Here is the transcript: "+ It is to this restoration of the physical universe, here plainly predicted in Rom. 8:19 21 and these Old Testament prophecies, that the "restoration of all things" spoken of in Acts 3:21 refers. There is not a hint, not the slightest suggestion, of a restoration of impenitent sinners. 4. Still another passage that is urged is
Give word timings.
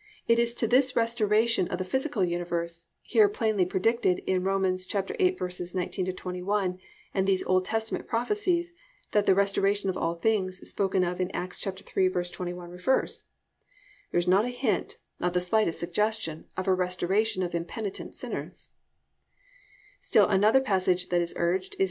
"+ 0.00 0.28
It 0.28 0.38
is 0.38 0.54
to 0.56 0.66
this 0.68 0.94
restoration 0.96 1.66
of 1.68 1.78
the 1.78 1.84
physical 1.84 2.22
universe, 2.22 2.88
here 3.00 3.26
plainly 3.26 3.64
predicted 3.64 4.18
in 4.26 4.44
Rom. 4.44 4.64
8:19 4.64 6.14
21 6.14 6.78
and 7.14 7.26
these 7.26 7.42
Old 7.44 7.64
Testament 7.64 8.06
prophecies, 8.06 8.74
that 9.12 9.24
the 9.24 9.34
"restoration 9.34 9.88
of 9.88 9.96
all 9.96 10.16
things" 10.16 10.58
spoken 10.68 11.02
of 11.04 11.22
in 11.22 11.30
Acts 11.30 11.64
3:21 11.64 12.70
refers. 12.70 13.24
There 14.10 14.18
is 14.18 14.28
not 14.28 14.44
a 14.44 14.48
hint, 14.48 14.98
not 15.18 15.32
the 15.32 15.40
slightest 15.40 15.78
suggestion, 15.80 16.44
of 16.54 16.68
a 16.68 16.74
restoration 16.74 17.42
of 17.42 17.54
impenitent 17.54 18.14
sinners. 18.14 18.68
4. 20.00 20.00
Still 20.00 20.28
another 20.28 20.60
passage 20.60 21.08
that 21.08 21.22
is 21.22 21.32
urged 21.38 21.76
is 21.78 21.90